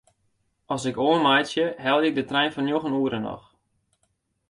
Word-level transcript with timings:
As 0.73 0.83
ik 0.89 0.97
oanmeitsje 1.07 1.65
helje 1.83 2.07
ik 2.09 2.15
de 2.17 2.25
trein 2.29 2.51
fan 2.53 2.65
njoggen 2.65 2.93
oere 2.99 3.19
noch. 3.25 3.45